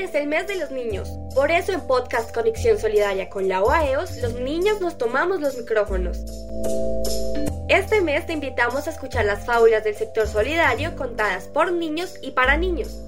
es 0.00 0.14
el 0.14 0.26
mes 0.26 0.46
de 0.46 0.56
los 0.56 0.70
niños. 0.70 1.08
Por 1.34 1.50
eso 1.50 1.72
en 1.72 1.80
Podcast 1.82 2.32
Conexión 2.32 2.78
Solidaria 2.78 3.28
con 3.28 3.48
la 3.48 3.62
OAEOS, 3.62 4.18
los 4.18 4.34
niños 4.34 4.80
nos 4.80 4.96
tomamos 4.96 5.40
los 5.40 5.56
micrófonos. 5.56 6.18
Este 7.68 8.00
mes 8.00 8.26
te 8.26 8.32
invitamos 8.32 8.86
a 8.86 8.90
escuchar 8.90 9.24
las 9.24 9.44
fábulas 9.44 9.84
del 9.84 9.94
sector 9.94 10.26
solidario 10.26 10.94
contadas 10.96 11.44
por 11.44 11.72
niños 11.72 12.14
y 12.22 12.32
para 12.32 12.56
niños. 12.56 13.00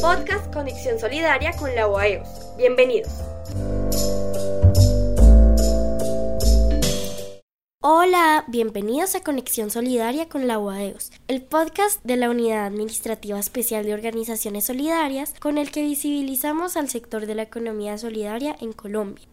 Podcast 0.00 0.52
Conexión 0.52 0.98
Solidaria 0.98 1.52
con 1.52 1.74
la 1.74 1.86
OAEOS. 1.86 2.56
Bienvenidos. 2.56 3.12
Bienvenidos 8.48 9.14
a 9.14 9.22
Conexión 9.22 9.70
Solidaria 9.70 10.28
con 10.28 10.46
la 10.46 10.58
UAEOS, 10.58 11.10
el 11.28 11.42
podcast 11.42 12.02
de 12.04 12.16
la 12.16 12.30
Unidad 12.30 12.66
Administrativa 12.66 13.38
Especial 13.38 13.84
de 13.84 13.92
Organizaciones 13.92 14.64
Solidarias 14.64 15.34
con 15.40 15.58
el 15.58 15.70
que 15.70 15.82
visibilizamos 15.82 16.76
al 16.76 16.88
sector 16.88 17.26
de 17.26 17.34
la 17.34 17.42
economía 17.42 17.98
solidaria 17.98 18.56
en 18.60 18.72
Colombia. 18.72 19.26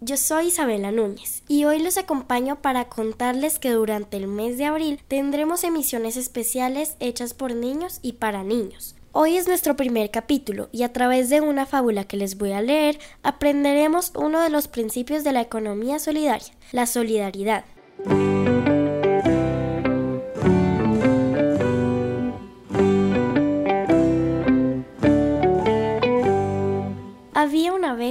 Yo 0.00 0.16
soy 0.16 0.48
Isabela 0.48 0.92
Núñez 0.92 1.42
y 1.48 1.64
hoy 1.64 1.78
los 1.78 1.96
acompaño 1.96 2.60
para 2.60 2.88
contarles 2.88 3.58
que 3.58 3.70
durante 3.70 4.16
el 4.16 4.26
mes 4.26 4.58
de 4.58 4.66
abril 4.66 5.00
tendremos 5.08 5.64
emisiones 5.64 6.16
especiales 6.16 6.96
hechas 7.00 7.34
por 7.34 7.54
niños 7.54 8.00
y 8.02 8.14
para 8.14 8.44
niños. 8.44 8.96
Hoy 9.12 9.36
es 9.36 9.46
nuestro 9.46 9.76
primer 9.76 10.10
capítulo 10.10 10.68
y 10.72 10.82
a 10.82 10.92
través 10.92 11.30
de 11.30 11.40
una 11.40 11.66
fábula 11.66 12.04
que 12.04 12.16
les 12.16 12.36
voy 12.36 12.52
a 12.52 12.62
leer 12.62 12.98
aprenderemos 13.22 14.12
uno 14.14 14.40
de 14.40 14.50
los 14.50 14.68
principios 14.68 15.24
de 15.24 15.32
la 15.32 15.40
economía 15.40 15.98
solidaria, 15.98 16.52
la 16.72 16.86
solidaridad. 16.86 17.64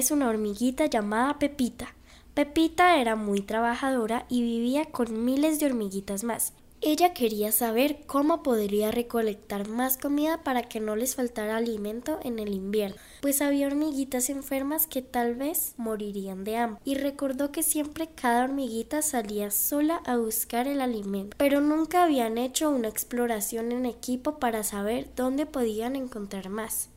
Una 0.10 0.30
hormiguita 0.30 0.88
llamada 0.88 1.38
Pepita. 1.38 1.94
Pepita 2.34 3.00
era 3.00 3.16
muy 3.16 3.42
trabajadora 3.42 4.26
y 4.30 4.42
vivía 4.42 4.86
con 4.86 5.26
miles 5.26 5.60
de 5.60 5.68
hormiguitas 5.68 6.24
más. 6.24 6.54
Ella 6.84 7.14
quería 7.14 7.52
saber 7.52 8.00
cómo 8.08 8.42
podría 8.42 8.90
recolectar 8.90 9.68
más 9.68 9.98
comida 9.98 10.44
para 10.44 10.64
que 10.64 10.80
no 10.80 10.96
les 10.96 11.16
faltara 11.16 11.58
alimento 11.58 12.20
en 12.24 12.40
el 12.40 12.56
invierno, 12.56 12.96
pues 13.22 13.44
había 13.44 13.68
hormiguitas 13.68 14.32
enfermas 14.32 14.88
que 14.88 15.04
tal 15.04 15.36
vez 15.36 15.76
morirían 15.78 16.44
de 16.44 16.58
hambre. 16.58 16.82
Y 16.84 16.96
recordó 16.96 17.52
que 17.52 17.62
siempre 17.62 18.08
cada 18.08 18.46
hormiguita 18.46 19.04
salía 19.04 19.52
sola 19.52 20.02
a 20.08 20.18
buscar 20.18 20.68
el 20.68 20.82
alimento, 20.82 21.38
pero 21.38 21.62
nunca 21.62 22.04
habían 22.04 22.40
hecho 22.40 22.72
una 22.72 22.88
exploración 22.88 23.72
en 23.72 23.86
equipo 23.86 24.40
para 24.40 24.64
saber 24.64 25.10
dónde 25.16 25.46
podían 25.46 25.96
encontrar 25.96 26.50
más. 26.50 26.90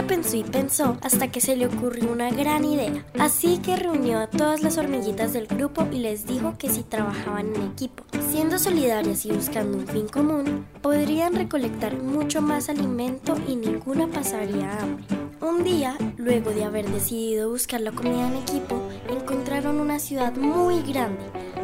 Pensó 0.00 0.36
y 0.36 0.44
pensó 0.44 0.96
hasta 1.02 1.30
que 1.30 1.42
se 1.42 1.56
le 1.56 1.66
ocurrió 1.66 2.10
una 2.10 2.30
gran 2.30 2.64
idea. 2.64 3.04
Así 3.18 3.58
que 3.58 3.76
reunió 3.76 4.18
a 4.18 4.28
todas 4.28 4.62
las 4.62 4.78
hormiguitas 4.78 5.34
del 5.34 5.46
grupo 5.46 5.86
y 5.92 5.98
les 5.98 6.26
dijo 6.26 6.54
que 6.56 6.70
si 6.70 6.82
trabajaban 6.82 7.54
en 7.54 7.62
equipo, 7.62 8.04
siendo 8.30 8.58
solidarias 8.58 9.26
y 9.26 9.32
buscando 9.32 9.76
un 9.76 9.86
fin 9.86 10.08
común, 10.08 10.66
podrían 10.80 11.34
recolectar 11.34 11.98
mucho 11.98 12.40
más 12.40 12.70
alimento 12.70 13.36
y 13.46 13.56
ninguna 13.56 14.06
pasaría 14.06 14.78
hambre. 14.78 15.04
Un 15.42 15.64
día, 15.64 15.98
luego 16.16 16.52
de 16.52 16.64
haber 16.64 16.88
decidido 16.88 17.50
buscar 17.50 17.80
la 17.80 17.92
comida 17.92 18.28
en 18.28 18.36
equipo, 18.36 18.80
encontraron 19.10 19.80
una 19.80 19.98
ciudad 19.98 20.34
muy 20.36 20.80
grande. 20.82 21.22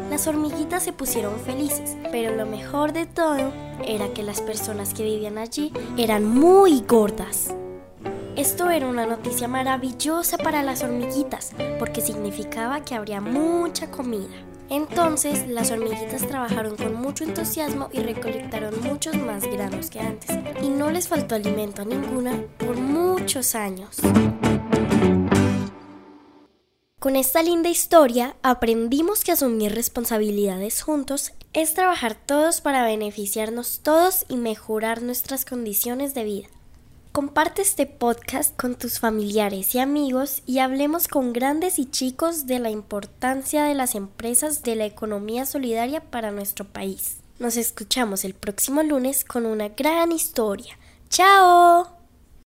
Las 0.09 0.27
hormiguitas 0.27 0.83
se 0.83 0.91
pusieron 0.91 1.39
felices, 1.39 1.95
pero 2.11 2.35
lo 2.35 2.45
mejor 2.45 2.93
de 2.93 3.05
todo 3.05 3.53
era 3.85 4.11
que 4.13 4.23
las 4.23 4.41
personas 4.41 4.93
que 4.93 5.03
vivían 5.03 5.37
allí 5.37 5.71
eran 5.97 6.25
muy 6.25 6.81
gordas. 6.81 7.55
Esto 8.39 8.69
era 8.69 8.87
una 8.87 9.05
noticia 9.05 9.49
maravillosa 9.49 10.37
para 10.37 10.63
las 10.63 10.81
hormiguitas, 10.81 11.51
porque 11.77 11.99
significaba 11.99 12.85
que 12.85 12.95
habría 12.95 13.19
mucha 13.19 13.91
comida. 13.91 14.33
Entonces, 14.69 15.45
las 15.49 15.71
hormiguitas 15.71 16.25
trabajaron 16.25 16.77
con 16.77 16.93
mucho 16.93 17.25
entusiasmo 17.25 17.89
y 17.91 17.99
recolectaron 17.99 18.81
muchos 18.81 19.17
más 19.17 19.43
granos 19.43 19.89
que 19.89 19.99
antes, 19.99 20.29
y 20.63 20.69
no 20.69 20.89
les 20.89 21.09
faltó 21.09 21.35
alimento 21.35 21.81
a 21.81 21.85
ninguna 21.85 22.41
por 22.57 22.77
muchos 22.77 23.55
años. 23.55 23.97
Con 26.97 27.17
esta 27.17 27.43
linda 27.43 27.67
historia 27.67 28.37
aprendimos 28.41 29.25
que 29.25 29.33
asumir 29.33 29.75
responsabilidades 29.75 30.81
juntos 30.81 31.33
es 31.51 31.73
trabajar 31.73 32.15
todos 32.15 32.61
para 32.61 32.85
beneficiarnos 32.85 33.81
todos 33.83 34.25
y 34.29 34.37
mejorar 34.37 35.01
nuestras 35.01 35.43
condiciones 35.43 36.13
de 36.13 36.23
vida. 36.23 36.47
Comparte 37.11 37.63
este 37.63 37.87
podcast 37.87 38.55
con 38.55 38.75
tus 38.75 38.99
familiares 38.99 39.73
y 39.73 39.79
amigos 39.79 40.43
y 40.45 40.59
hablemos 40.59 41.07
con 41.07 41.33
grandes 41.33 41.79
y 41.79 41.89
chicos 41.89 42.45
de 42.45 42.59
la 42.59 42.69
importancia 42.69 43.63
de 43.63 43.73
las 43.73 43.95
empresas 43.95 44.61
de 44.61 44.75
la 44.75 44.85
economía 44.85 45.47
solidaria 45.47 46.01
para 46.01 46.29
nuestro 46.29 46.65
país. 46.65 47.17
Nos 47.39 47.57
escuchamos 47.57 48.25
el 48.25 48.35
próximo 48.35 48.83
lunes 48.83 49.25
con 49.25 49.47
una 49.47 49.69
gran 49.69 50.11
historia. 50.11 50.77
¡Chao! 51.09 51.98